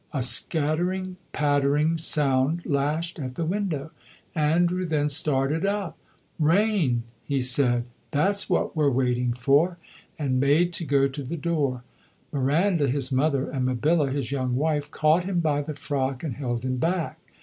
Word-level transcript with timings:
A 0.13 0.23
scattering, 0.23 1.17
pattering 1.31 1.99
sound 1.99 2.65
lashed 2.65 3.19
at 3.19 3.35
the 3.35 3.45
window. 3.45 3.91
Andrew 4.33 4.83
then 4.83 5.09
started 5.09 5.63
up. 5.63 5.95
"Rain!" 6.39 7.03
he 7.23 7.39
said; 7.39 7.83
"that's 8.09 8.49
what 8.49 8.75
we're 8.75 8.89
waiting 8.89 9.31
for," 9.33 9.77
and 10.17 10.39
made 10.39 10.73
to 10.73 10.85
go 10.85 11.07
to 11.07 11.21
the 11.21 11.37
door. 11.37 11.83
Miranda 12.33 12.87
his 12.87 13.11
mother, 13.11 13.47
and 13.51 13.67
Mabilla 13.67 14.11
his 14.11 14.31
young 14.31 14.55
wife, 14.55 14.89
caught 14.89 15.25
him 15.25 15.39
by 15.39 15.61
the 15.61 15.75
frock 15.75 16.23
and 16.23 16.33
held 16.37 16.65
him 16.65 16.77
back. 16.77 17.19